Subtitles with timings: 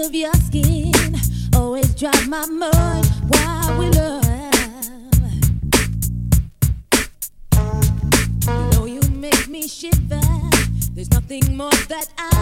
[0.00, 1.14] of your skin.
[1.54, 4.24] Always drive my mind why we love.
[8.46, 10.20] You know you make me shiver.
[10.94, 12.39] There's nothing more that i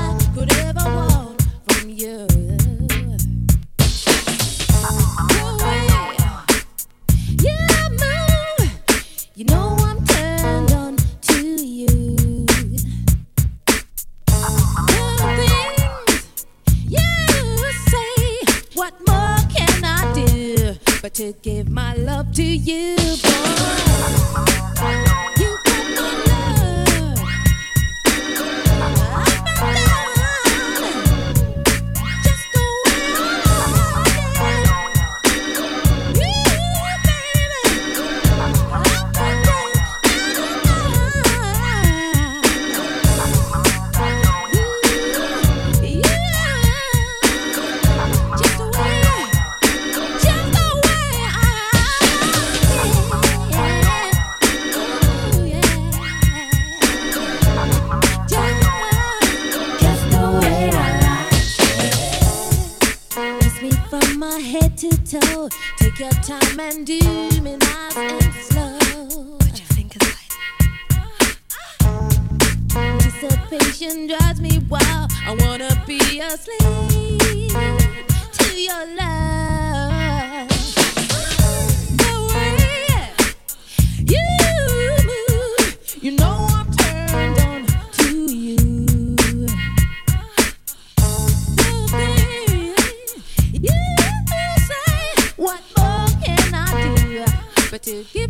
[97.88, 98.27] to.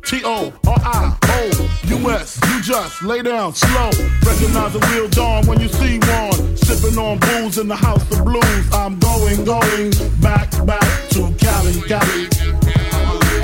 [0.00, 1.20] The N-O-T-O-R-I-O-U-S.
[2.48, 3.90] You just lay down slow.
[4.24, 6.56] Recognize the real dawn when you see one.
[6.56, 8.72] Sipping on booze in the house of blues.
[8.72, 12.28] I'm going, going back, back to Cali, Cali.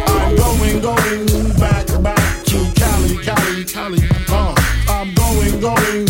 [0.07, 1.26] I'm going, going
[1.59, 3.99] back, back to Cali, Cali, Cali.
[4.28, 4.55] Uh,
[4.88, 6.07] I'm going, going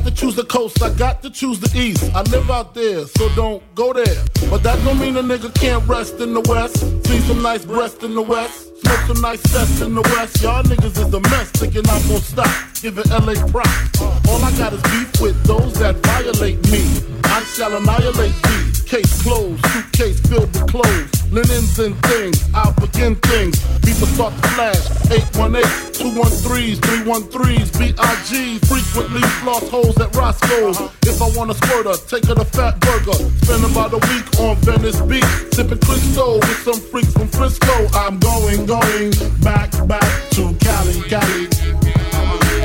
[0.00, 2.02] got to choose the coast, I got to choose the east.
[2.14, 4.24] I live out there, so don't go there.
[4.48, 6.78] But that don't mean a nigga can't rest in the west.
[7.06, 8.80] See some nice breasts in the west.
[8.80, 10.42] Smoke some nice sets in the west.
[10.42, 12.74] Y'all niggas is a mess, thinking I'm gonna stop.
[12.80, 14.00] Giving LA props.
[14.00, 16.80] All I got is beef with those that violate me.
[17.24, 18.69] I shall annihilate thee.
[18.90, 21.30] Case closed, suitcase filled with clothes.
[21.30, 23.54] Linens and things, I'll begin things.
[23.86, 24.82] People start to flash.
[25.06, 25.62] 818,
[25.94, 28.66] 213s, 313s, BIG.
[28.66, 30.80] Frequently floss holes at Roscoe's.
[31.06, 33.14] If I want a squirter, take her to Fat Burger.
[33.46, 35.22] Spend about a week on Venice Beach.
[35.54, 37.86] Sipping Cristal with some freaks from Frisco.
[37.94, 41.46] I'm going, going back, back to Cali, Cali.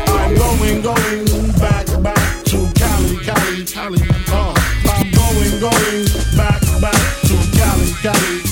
[0.09, 3.99] I'm going, going back, back to Cali, Cali, Cali.
[4.33, 4.55] Uh,
[4.89, 6.14] I'm going, going
[8.05, 8.44] Cali,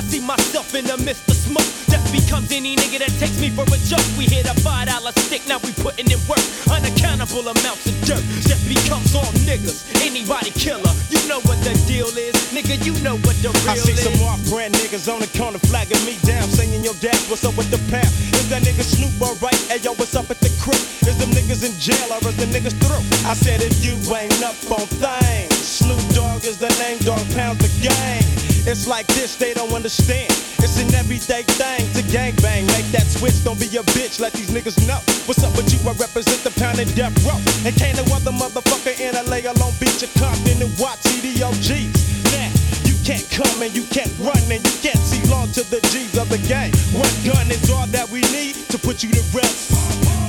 [0.00, 1.68] I see myself in the midst of smoke.
[1.92, 4.00] Death becomes any nigga that takes me for a joke.
[4.16, 6.40] We hit a five dollar stick, now we putting in work.
[6.72, 8.24] Unaccountable amounts of dirt.
[8.48, 9.84] Death becomes all niggas.
[10.00, 12.32] Anybody killer, you know what the deal is.
[12.48, 13.76] Nigga, you know what the real is.
[13.76, 14.00] I see is.
[14.00, 17.60] some off brand niggas on the corner flagging me down, saying, Yo, dad, what's up
[17.60, 18.08] with the pound?
[18.40, 19.60] Is that nigga Snoop alright?
[19.68, 20.80] Hey, yo, what's up at the crib?
[21.04, 23.04] Is them niggas in jail or is the niggas through?
[23.28, 27.60] I said, If you ain't up on things, Snoop Dogg is the name, dog pounds
[27.60, 28.39] the gang.
[28.66, 30.28] It's like this, they don't understand.
[30.60, 32.68] It's an everyday thing to gangbang.
[32.76, 35.00] Make that switch, don't be a bitch, let these niggas know.
[35.24, 35.80] What's up with you?
[35.88, 37.40] I represent the pound and death row.
[37.64, 41.96] And can't no other motherfucker in LA alone beat your Compton and watch CDOGs.
[42.36, 42.52] Now,
[42.84, 46.20] you can't come and you can't run and you can't see long to the G's
[46.20, 46.76] of the game.
[46.92, 49.72] One gun is all that we need to put you to rest.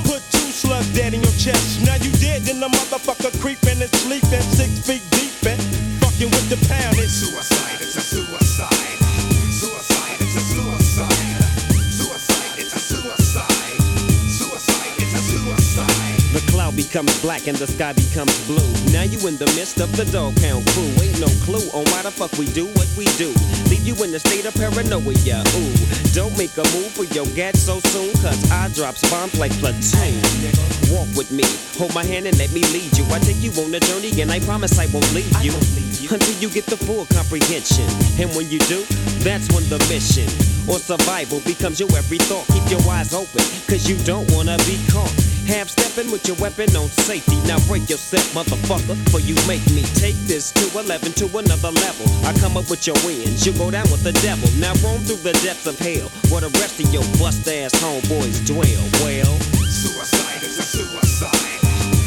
[0.08, 1.84] Put two slugs dead in your chest.
[1.84, 5.60] Now you dead, then the motherfucker creeping and sleeping six feet deep and
[6.00, 6.96] fucking with the pound.
[6.96, 7.51] It's suicide.
[16.92, 18.68] Becomes black and the sky becomes blue.
[18.92, 20.92] Now you in the midst of the dog pound crew.
[21.00, 23.32] Ain't no clue on why the fuck we do what we do.
[23.72, 25.40] Leave you in a state of paranoia.
[25.56, 25.72] Ooh,
[26.12, 30.20] don't make a move for your gat so soon, cause I drops bombs like platoon.
[30.92, 31.48] Walk with me,
[31.80, 33.08] hold my hand and let me lead you.
[33.08, 35.56] I take you on a journey and I promise I won't leave you
[36.12, 37.88] until you get the full comprehension.
[38.20, 38.84] And when you do,
[39.24, 40.28] that's when the mission
[40.68, 42.44] or survival becomes your every thought.
[42.52, 45.31] Keep your eyes open, cause you don't wanna be caught.
[45.46, 47.36] Half stepping with your weapon on safety.
[47.46, 52.06] Now break yourself, motherfucker, for you make me take this to 11 to another level.
[52.24, 54.48] I come up with your wins, you go down with the devil.
[54.56, 58.40] Now roam through the depths of hell, where the rest of your bust ass homeboys
[58.46, 58.82] dwell.
[59.04, 59.32] Well,
[59.68, 61.60] suicide is a suicide.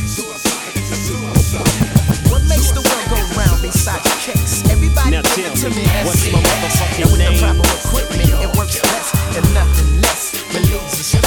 [0.10, 2.32] Suicide is a suicide.
[2.32, 4.64] What makes the world go round besides checks?
[4.72, 7.36] Everybody Now tell to me, me what's my motherfucking and with name?
[7.36, 11.25] the proper equipment, it works best and nothing less relieves the stress.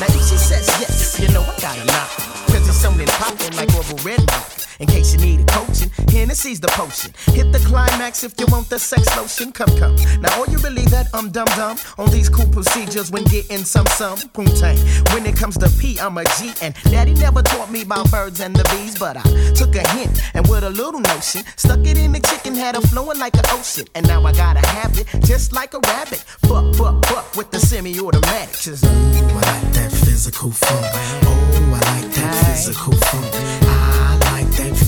[0.00, 2.08] Now if she says yes, you know I gotta knock.
[2.48, 4.69] Cause it's something poppin' like Orville Redenbacher.
[4.80, 7.12] In case you need a coaching, Hennessy's the potion.
[7.34, 9.52] Hit the climax if you want the sex lotion.
[9.52, 9.94] Come, come.
[10.22, 13.86] Now all you believe that I'm dumb dumb on these cool procedures when getting some
[13.88, 14.78] some poontang.
[15.12, 18.40] When it comes to P, I'm a G, and Daddy never taught me about birds
[18.40, 21.98] and the bees, but I took a hint and with a little notion, stuck it
[21.98, 25.06] in the chicken, had her flowing like an ocean, and now I gotta have it
[25.26, 26.24] just like a rabbit.
[26.48, 28.56] Fuck, fuck, fuck with the semi-automatic.
[28.66, 30.86] Ooh, I like that physical funk.
[31.24, 33.59] Oh, I like that physical funk.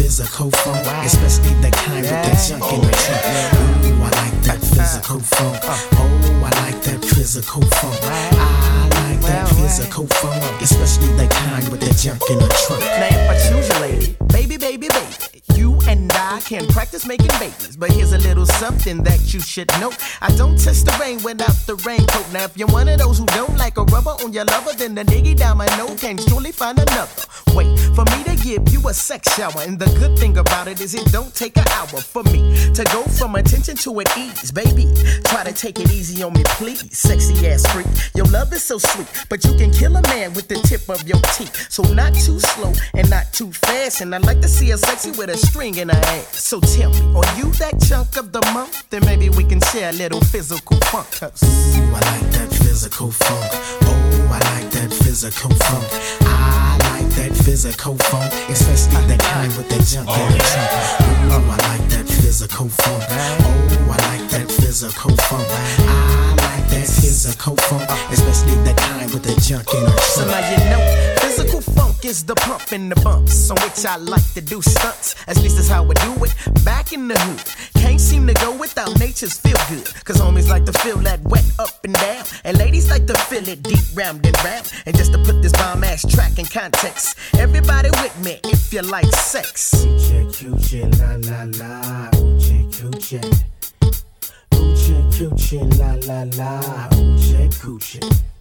[0.02, 3.22] That physical funk, especially the kind with the junk in the trunk.
[3.86, 5.58] Ooh, I like that physical funk.
[5.62, 5.78] Uh.
[5.92, 7.98] Oh, I like that physical funk.
[8.02, 12.82] I like that physical funk, especially the kind with the junk in the trunk.
[12.82, 17.32] Now if I choose you, lady, baby, baby, baby, you and I can practice making
[17.38, 17.76] babies.
[17.76, 19.92] But here's a little something that you should know.
[20.20, 22.32] I don't test the rain without the raincoat.
[22.32, 24.94] Now if you're one of those who don't like a rubber on your lover, then
[24.94, 27.08] the nigga down my nose can surely find another.
[27.54, 30.80] Wait for me to give you a sex shower, and the good thing about it
[30.80, 34.50] is it don't take an hour for me to go from attention to an ease,
[34.50, 34.88] baby.
[35.24, 37.86] Try to take it easy on me, please, sexy ass freak.
[38.14, 41.06] Your love is so sweet, but you can kill a man with the tip of
[41.06, 41.70] your teeth.
[41.70, 45.10] So not too slow and not too fast, and I like to see a sexy
[45.10, 46.42] with a string in her ass.
[46.42, 48.88] So tell me, are you that chunk of the month?
[48.90, 51.06] Then maybe we can share a little physical funk.
[51.18, 53.50] 'cause Ooh, I like that physical funk.
[53.88, 55.86] Oh, I like that physical funk.
[56.22, 60.70] I like that physical funk, especially the kind with the junk oh, in the trunk.
[61.32, 63.04] Ooh, I like that physical funk.
[63.08, 65.48] Oh, I like that physical funk.
[65.48, 70.30] I like that physical funk, especially the kind with the junk in the So trunk.
[70.32, 70.82] now you know,
[71.42, 75.14] physical funk is the pump and the bumps on which I like to do stunts.
[75.26, 76.34] At least that's how I do it.
[76.64, 79.86] Back in the hood, can't seem to go without nature's feel good.
[80.04, 82.24] Cause homies like to feel that wet up and down.
[82.44, 84.72] And ladies like to feel it deep round and round.
[84.86, 88.82] And just to put this bomb ass track in context, everybody with me if you
[88.82, 89.72] like sex.
[89.74, 92.10] Coochie, coochie, la la la.
[92.10, 93.20] Coochie, coochie.
[94.52, 96.88] Coochie, coochie, la la la.
[96.90, 98.31] Coochie, coochie.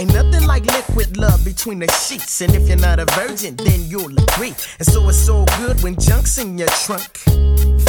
[0.00, 2.40] Ain't nothing like liquid love between the sheets.
[2.40, 4.54] And if you're not a virgin, then you'll agree.
[4.78, 7.18] And so it's so good when junk's in your trunk.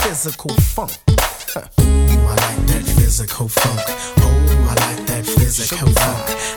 [0.02, 0.92] Physical funk.
[1.08, 1.62] Huh.
[1.80, 3.80] Ooh, I like that physical funk.
[3.88, 5.96] Oh, I like that physical funk.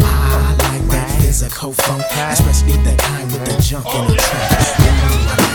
[0.01, 5.39] Ah, I like that physical funk, especially the kind with the junk in the oh,
[5.39, 5.54] trunk.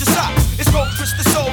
[0.00, 0.58] Your socks.
[0.58, 1.50] It's called Chris the Soul,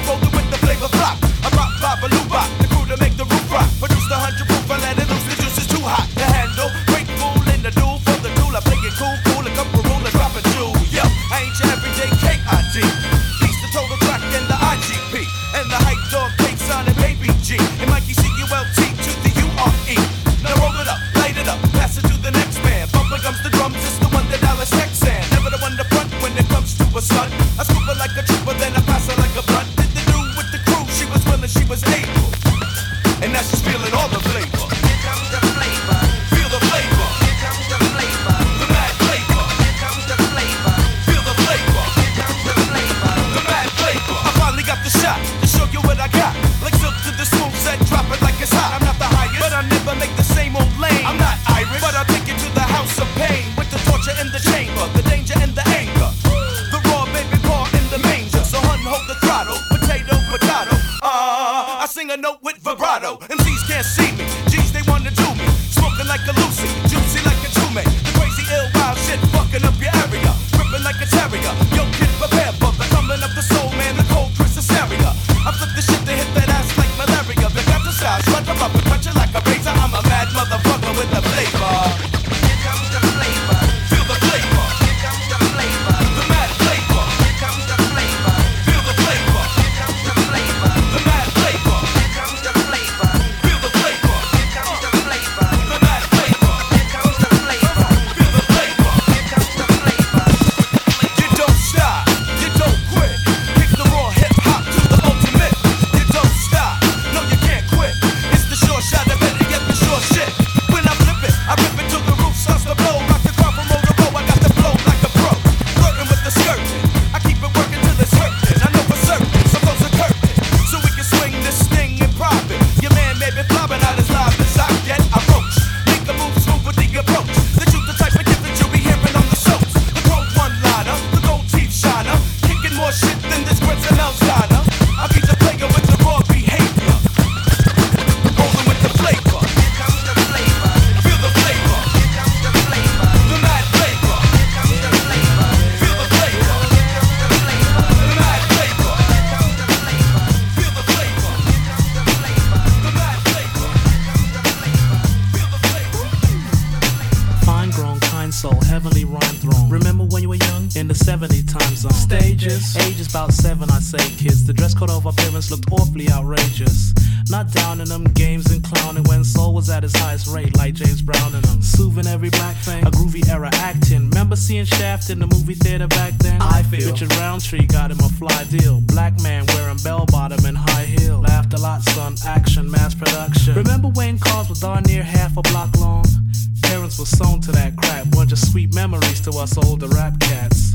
[187.06, 188.10] Sewn to that crap.
[188.10, 190.74] Bunch of sweet memories to us older rap cats.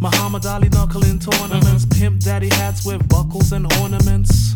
[0.00, 2.00] Muhammad Ali knuckling tournaments, mm-hmm.
[2.00, 4.54] pimp daddy hats with buckles and ornaments.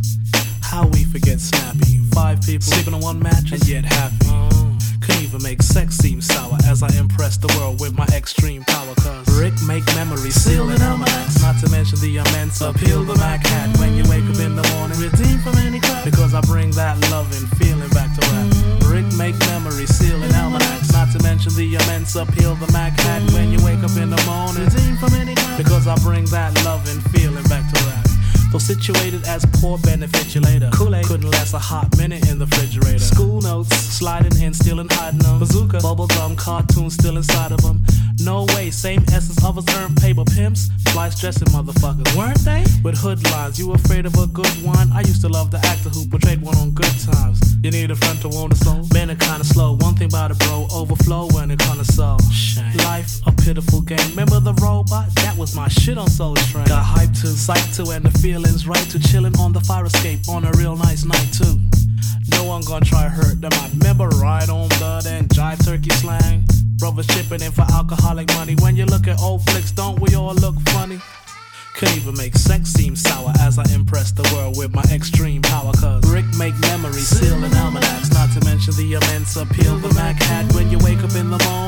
[0.62, 1.98] How we forget Snappy?
[2.12, 4.26] Five people sleeping on one mattress and yet happy.
[4.26, 4.98] Mm-hmm.
[5.00, 8.94] Couldn't even make sex seem sour as I impress the world with my extreme power.
[8.96, 11.40] Cause Rick make memories seal in almanacs.
[11.42, 14.66] Not to mention the immense appeal the Mac hat when you wake up in the
[14.74, 14.98] morning.
[14.98, 18.46] Redeem from any crap because I bring that loving feeling back to rap.
[18.46, 18.92] Mm-hmm.
[18.92, 20.32] Rick make memories sealing
[21.12, 24.64] to mention the immense appeal the Mac hat when you wake up in the morning.
[25.59, 28.09] Because I bring that loving feeling back to life.
[28.51, 30.70] Though situated as poor benefit you later.
[30.72, 32.98] Kool-Aid couldn't last a hot minute in the refrigerator.
[32.98, 35.38] School notes, sliding in, stealing, hiding them.
[35.38, 37.85] Bazooka, bubble gum, cartoons still inside of them.
[38.20, 40.68] No way, same essence of us earned paper pimps.
[40.92, 42.64] Fly stressing motherfuckers, weren't they?
[42.83, 44.92] With hood lines, you afraid of a good one?
[44.92, 47.40] I used to love the actor who portrayed one on good times.
[47.62, 48.87] You need a friend to warm the soul.
[48.92, 49.77] Man, it kinda slow.
[49.77, 52.16] One thing about it, bro, overflow when it kinda so.
[52.85, 54.11] Life, a pitiful game.
[54.11, 55.14] Remember the robot?
[55.16, 56.66] That was my shit on Soul Train.
[56.66, 60.29] Got hyped to, psyched to, and the feelings right to chillin' on the fire escape
[60.29, 61.59] on a real nice night too.
[62.30, 63.52] No one gonna try hurt them.
[63.52, 66.44] I remember right on blood and jive turkey slang.
[66.78, 68.54] Brothers chipping in for alcoholic money.
[68.56, 71.00] When you look at old flicks, don't we all look funny?
[71.74, 75.72] Couldn't even make sex seem sour as I impress the world with my extreme power.
[75.72, 78.10] Cause Rick make memories seal in almanacs.
[78.12, 81.38] Not to mention the immense appeal the Mac had when you wake up in the
[81.44, 81.62] morning.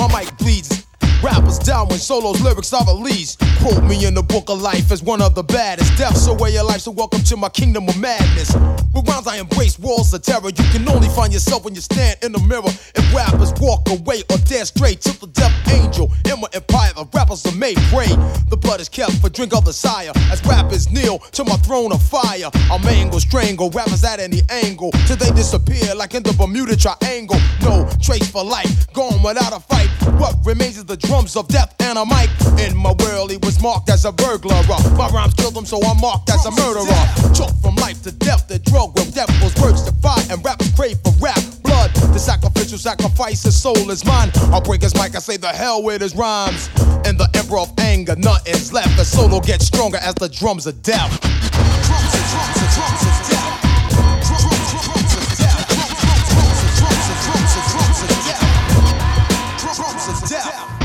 [0.00, 0.79] My mic bleeds.
[1.22, 3.40] Rappers down when solos lyrics are released.
[3.60, 5.98] Quote me in the book of life as one of the baddest.
[5.98, 8.54] Death's a way of life, so welcome to my kingdom of madness.
[8.94, 10.48] With rhymes I embrace walls of terror.
[10.48, 12.72] You can only find yourself when you stand in the mirror.
[12.94, 16.10] If rappers walk away or dare straight to the death angel.
[16.24, 18.08] In my empire, the rappers are made prey.
[18.48, 20.12] The blood is kept for drink of the sire.
[20.32, 22.48] As rappers kneel to my throne of fire.
[22.70, 24.90] I'll mangle, strangle rappers at any angle.
[25.06, 27.36] Till they disappear like in the Bermuda Triangle.
[27.60, 29.88] No trace for life, gone without a fight.
[30.18, 32.30] What remains is the drums of death and a mic.
[32.62, 34.62] In my world, he was marked as a burglar.
[34.96, 36.86] My rhymes killed him, so I'm marked as a murderer.
[37.34, 40.98] Choked from life to death, the drug with devil's words to fight, and rappers crave
[41.02, 41.42] for rap.
[41.64, 44.30] Blood, the sacrificial sacrifice, his soul is mine.
[44.54, 46.70] I'll break his mic, I say the hell with his rhymes.
[47.04, 48.96] And the emperor of anger, nothing's left.
[48.96, 51.10] The solo gets stronger as the drums of death.
[51.20, 52.74] Drums drums.
[52.76, 53.29] Drums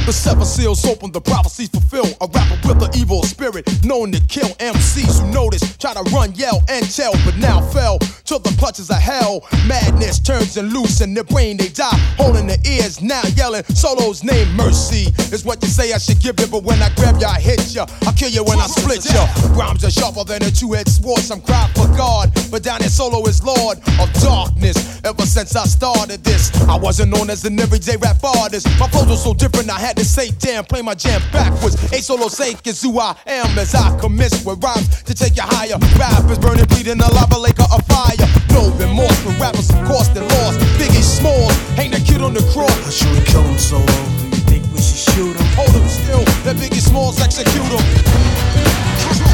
[0.06, 2.06] The seven seals open, the prophecies fulfill.
[2.22, 6.32] A rapper with an evil spirit, known to kill MCs who notice, try to run,
[6.36, 9.42] yell, and tell, but now fell to the clutches of hell.
[9.68, 13.64] Madness turns and loose in their brain, they die, holding their ears now, yelling.
[13.74, 17.20] Solo's name, mercy, is what you say I should give it, but when I grab
[17.20, 17.88] ya, I hit ya.
[18.06, 19.26] I kill you when I split ya.
[19.58, 21.22] Rhymes are sharper than a two-head sword.
[21.22, 25.02] Some cry for God, but down there, Solo is Lord of darkness.
[25.04, 28.68] Ever since I started this, I wasn't known as an everyday rap artist.
[28.80, 31.76] My flows were so different, I had to say, damn, play my jam backwards.
[31.92, 35.44] A solo sake is who I am as I commence with rhymes to take you
[35.44, 35.78] higher.
[35.98, 38.28] Rappers burning, bleeding, a lava lake of fire.
[38.52, 40.60] No remorse for rappers, of course, they lost.
[40.78, 42.76] Biggie Smalls, ain't the kid on the cross.
[42.86, 43.86] I should've killed him solo?
[44.32, 45.48] You think we should shoot him?
[45.56, 47.84] Hold him still, let Biggie Smalls execute him.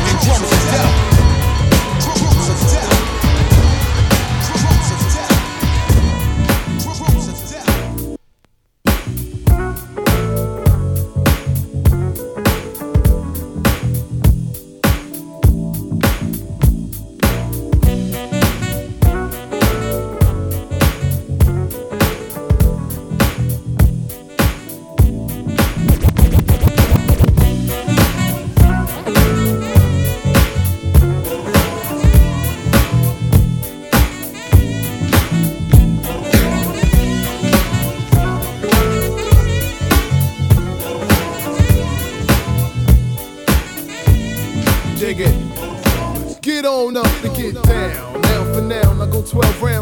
[0.08, 0.94] And drums of death.
[2.06, 3.11] Drums of death.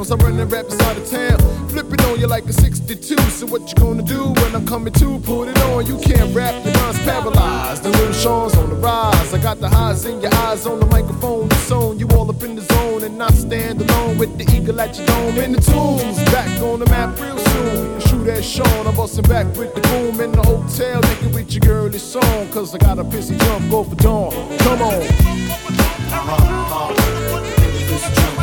[0.10, 0.22] 12.
[0.22, 1.70] I'm running raps out of town.
[1.70, 3.18] Flipping on you like a 62.
[3.32, 5.20] So what you gonna do when I'm coming to?
[5.20, 5.86] Put it on.
[5.86, 7.84] You can't rap, your mind's paralyzed.
[7.84, 9.34] The little Sean's on the rise.
[9.34, 11.46] I got the highs in your eyes on the microphone.
[11.52, 12.00] It's on.
[12.00, 15.06] You all up in the zone and not stand alone with the eagle at your
[15.08, 15.38] dome.
[15.38, 18.00] In the tunes, back on the map real soon.
[18.02, 18.88] Shoot at Sean.
[18.88, 21.02] I'm busting back with the boom in the hotel.
[21.02, 22.50] Naked with your girly song.
[22.50, 24.32] Cause I got a pissy jump, go for dawn.
[24.60, 24.94] Come on.
[26.12, 26.34] Uh-huh.
[26.34, 27.10] Uh-huh.
[27.92, 28.39] It's Little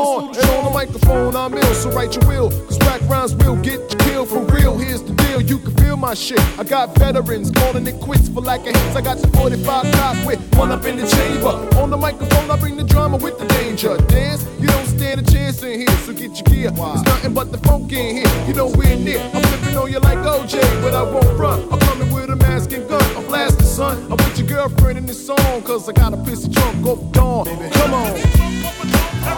[0.00, 2.50] Sean, and on the microphone I'm ill, so write your will.
[2.50, 4.78] Cause rap rhymes will get you killed for real.
[4.78, 6.40] Here's the deal, you can feel my shit.
[6.58, 8.96] I got veterans calling it quits for lack of hits.
[8.96, 11.54] I got the 45 cop with one up in the chamber.
[11.80, 13.96] On the microphone, I bring the drama with the danger.
[14.08, 16.70] Dance, you don't stand a chance in here, so get your gear.
[16.72, 19.20] It's nothing but the funk in here, you know we're near.
[19.34, 21.60] I'm flipping on you like OJ, but I won't run.
[21.70, 23.98] I'm coming with a mask and gun, I'm blasting, son.
[24.04, 27.12] I'm with your girlfriend in this song, cause I got a pissy trunk, go for
[27.12, 27.44] dawn.
[27.72, 28.59] Come on.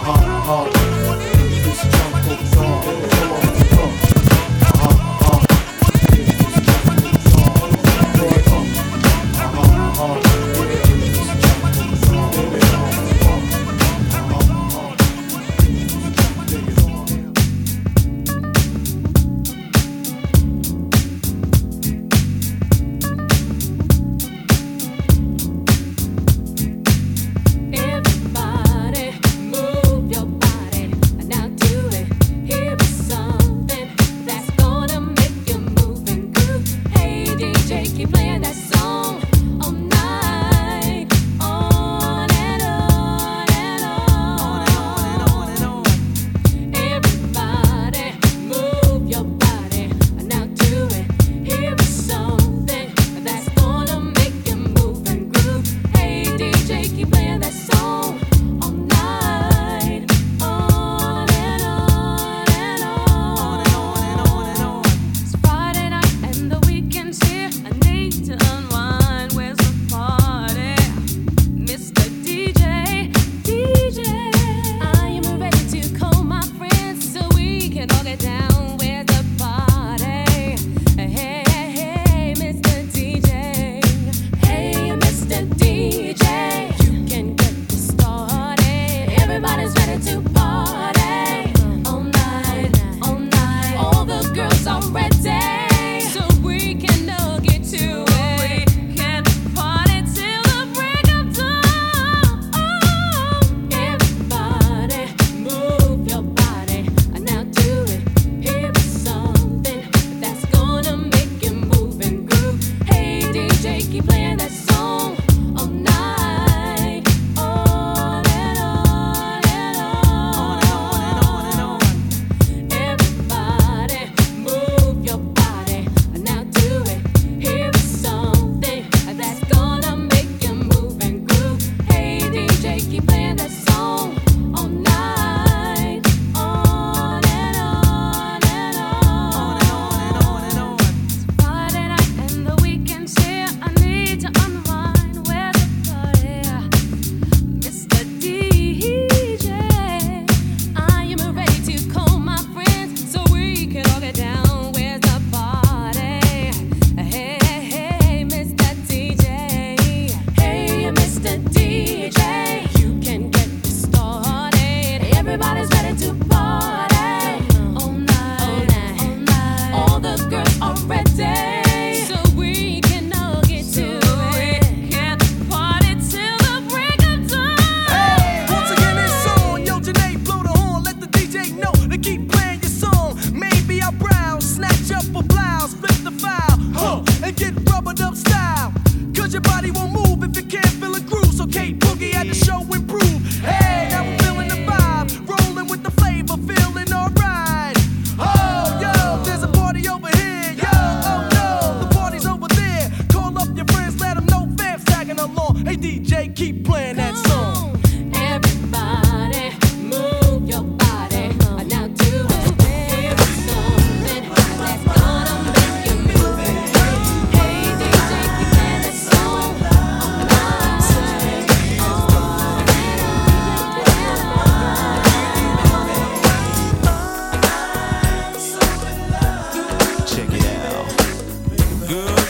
[0.04, 0.82] Everybody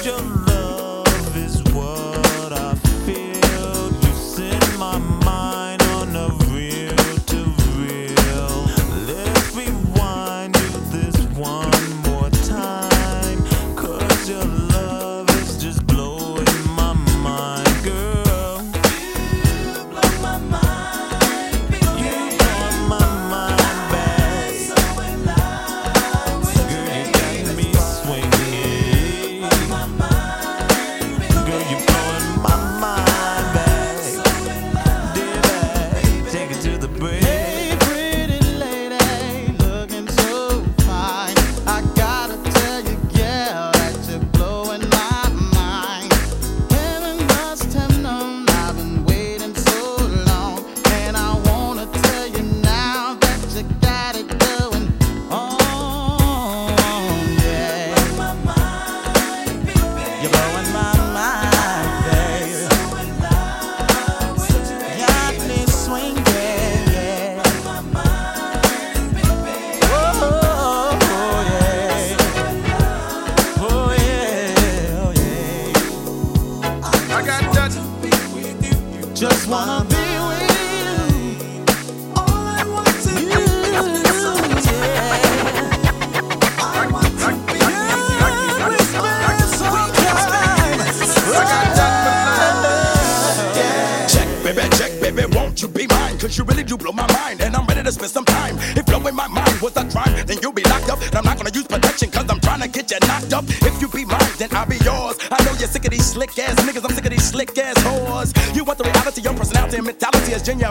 [0.02, 0.41] Belgium.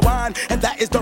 [0.03, 1.00] I and that is the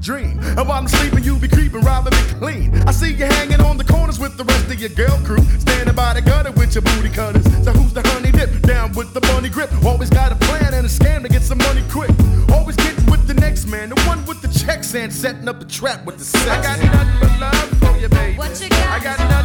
[0.00, 0.38] dream.
[0.40, 2.74] And while I'm sleeping, you be creeping, robbing me clean.
[2.86, 5.42] I see you hanging on the corners with the rest of your girl crew.
[5.58, 7.44] Standing by the gutter with your booty cutters.
[7.64, 8.62] So who's the honey dip?
[8.62, 9.70] Down with the money grip.
[9.84, 12.10] Always got a plan and a scam to get some money quick.
[12.52, 15.64] Always getting with the next man, the one with the checks and setting up a
[15.64, 16.46] trap with the sex.
[16.46, 18.38] I got nothing but love for you, baby.
[18.38, 18.88] What you got?
[18.88, 19.41] I got nothing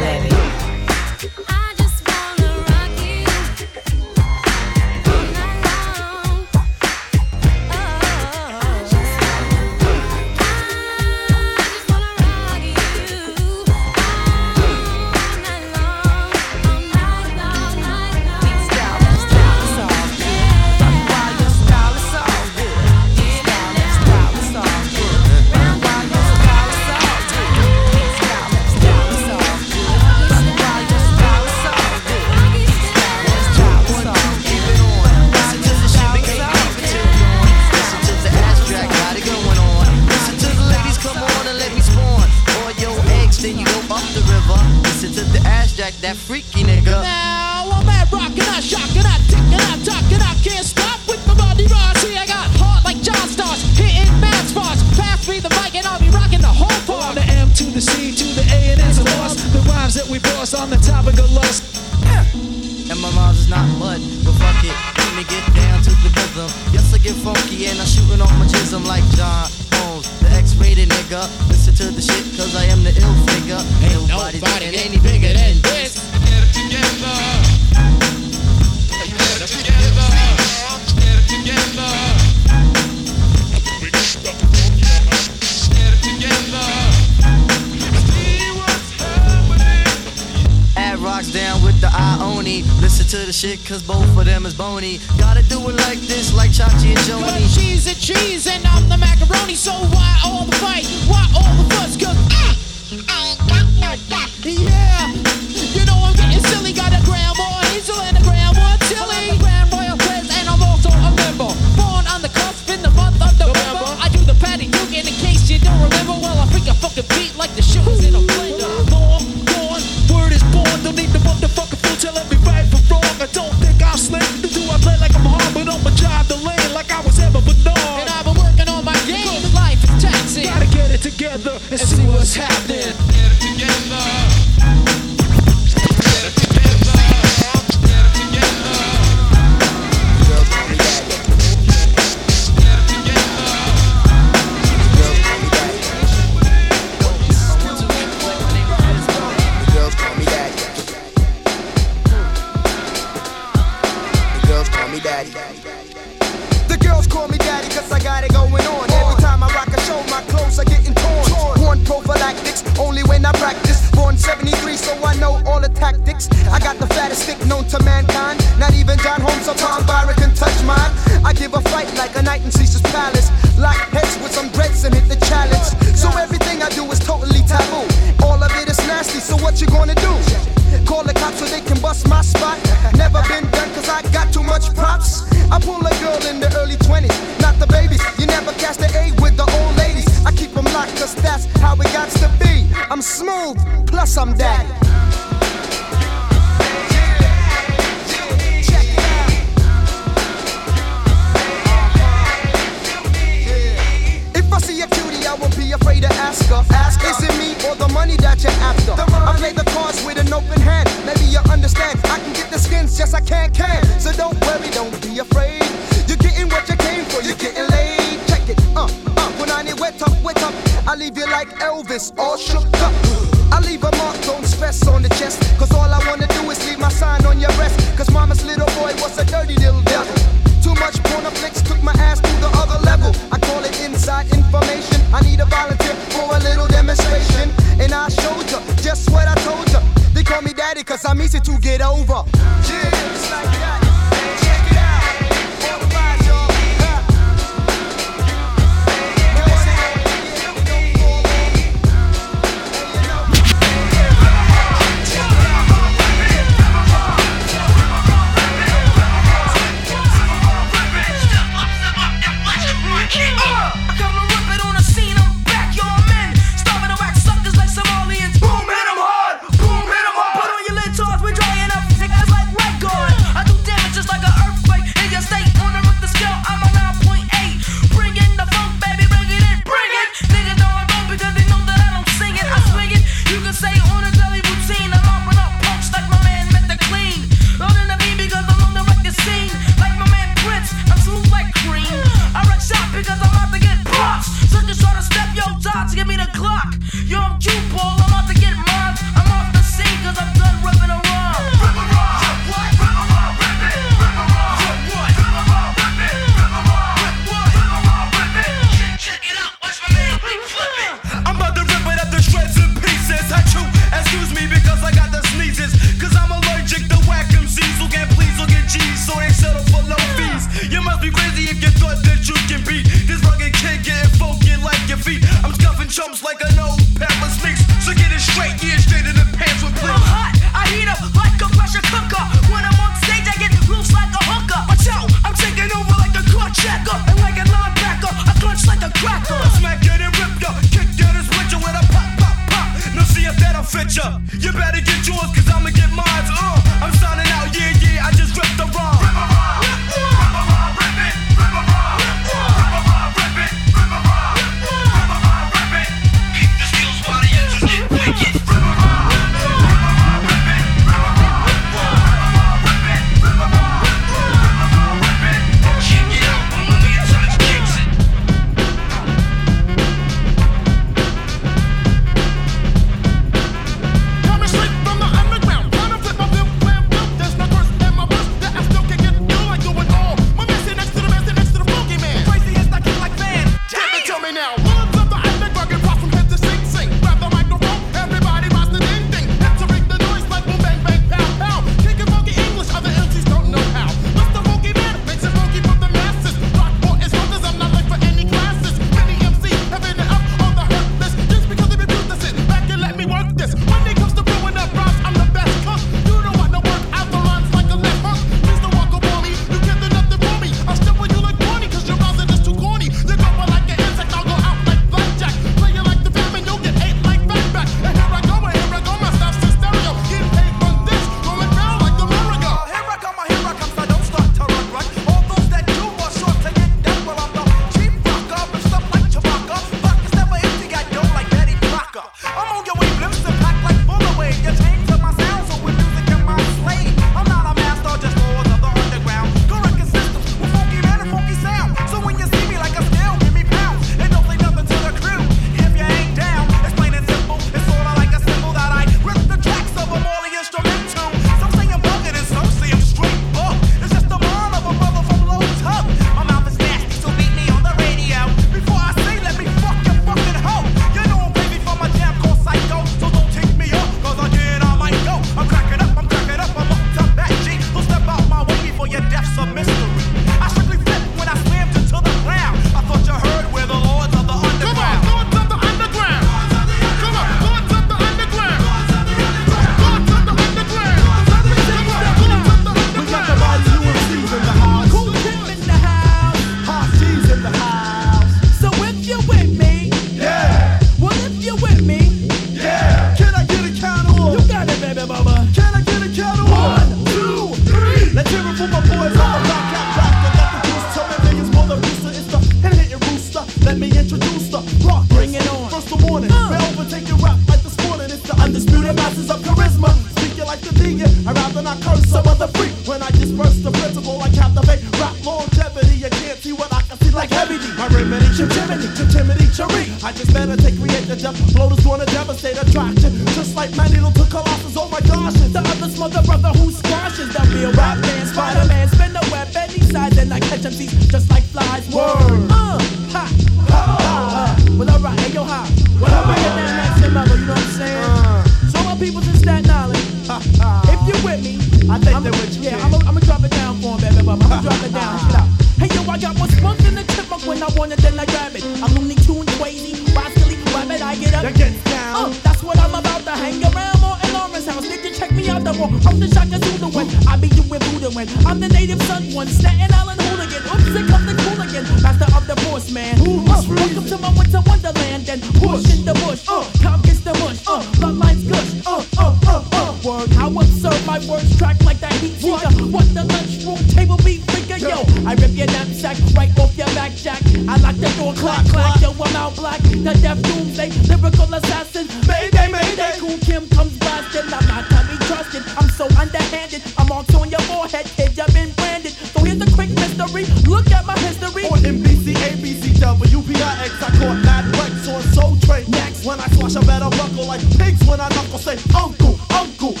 [598.11, 600.00] when I knock or say, Uncle, Uncle.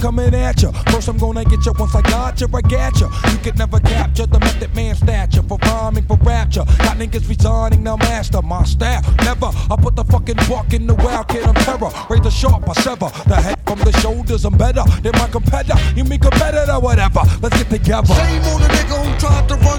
[0.00, 0.72] coming at ya.
[0.90, 1.72] First, I'm gonna get ya.
[1.78, 3.08] Once I got ya, I got ya.
[3.30, 6.64] You could never capture the method man stature for rhyming for rapture.
[6.78, 9.06] Got niggas resigning now, master my staff.
[9.18, 9.50] Never.
[9.70, 11.90] I put the fucking walk in the wild kid of terror.
[12.08, 14.44] Raise the sharp, I sever the head from the shoulders.
[14.44, 15.78] I'm better than my competitor.
[15.94, 17.22] You mean competitor, whatever.
[17.42, 18.14] Let's get together.
[18.14, 19.60] Shame on the nigga who tried to.
[19.60, 19.69] Run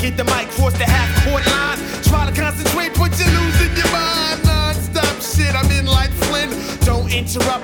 [0.00, 1.78] get the mic, force the half court line.
[2.02, 4.42] Try to concentrate, but you're losing your mind.
[4.44, 6.50] Non stop shit, I'm in like Flynn.
[6.84, 7.59] Don't interrupt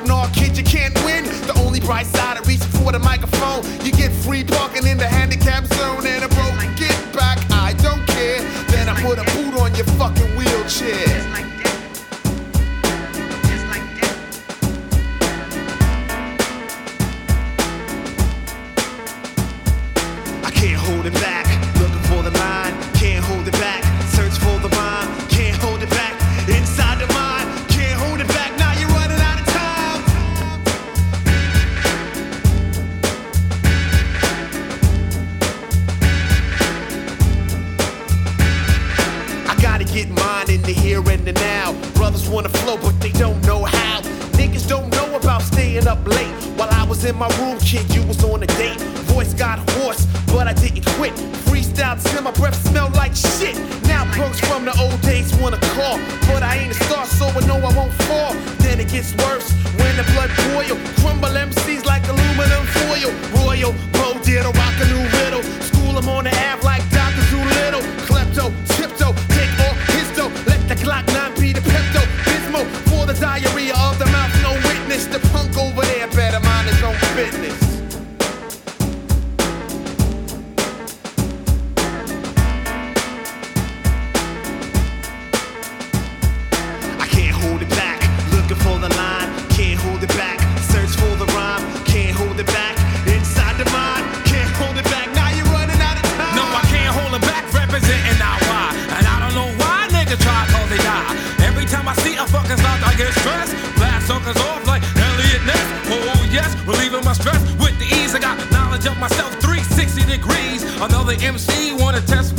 [111.06, 112.35] the MC wanna test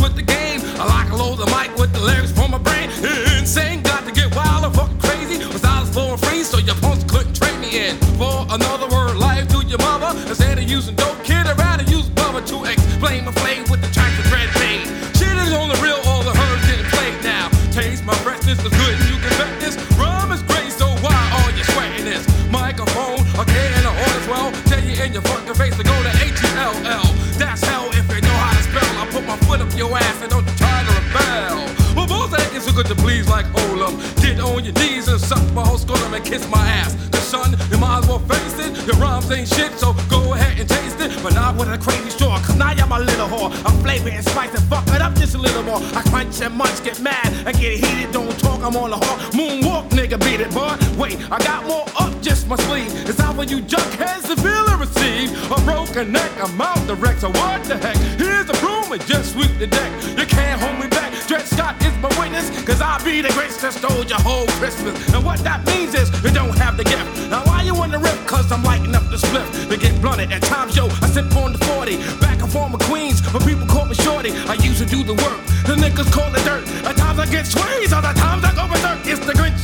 [48.67, 49.31] I'm on the hawk.
[49.31, 50.75] Moonwalk, nigga, beat it, boy.
[50.99, 52.91] Wait, I got more up just my sleeve.
[53.07, 55.31] It's out for you junkheads to feel and receive.
[55.49, 57.95] A broken neck, I'm out the wreck, so what the heck?
[58.19, 59.91] Here's a broom and just sweep the deck.
[60.19, 61.13] You can't hold me back.
[61.27, 64.95] Dred Scott is my witness, cause I be the greatest that stole your whole Christmas.
[65.13, 67.31] And what that means is you don't have the gift.
[67.31, 68.19] Now why you in the rip?
[68.27, 69.69] Cause I'm lighting up the spliff.
[69.69, 71.95] To get blunted at times, yo, I sip on the 40.
[72.19, 74.31] Back and forth with Queens, but people call me shorty.
[74.51, 75.39] I used to do the work.
[75.67, 76.67] The niggas call it dirt.
[76.83, 78.46] At times I get sways, other times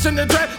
[0.05, 0.52] in the dread